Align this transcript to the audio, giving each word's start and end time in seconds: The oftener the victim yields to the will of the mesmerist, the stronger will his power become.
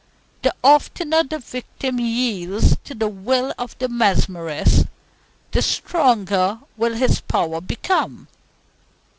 The 0.41 0.55
oftener 0.63 1.23
the 1.23 1.37
victim 1.37 1.99
yields 1.99 2.75
to 2.85 2.95
the 2.95 3.07
will 3.07 3.53
of 3.59 3.77
the 3.77 3.87
mesmerist, 3.87 4.87
the 5.51 5.61
stronger 5.61 6.57
will 6.75 6.95
his 6.95 7.21
power 7.21 7.61
become. 7.61 8.27